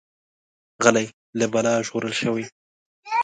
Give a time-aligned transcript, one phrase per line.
[0.83, 1.07] غلی،
[1.37, 2.45] له بلا ژغورل شوی.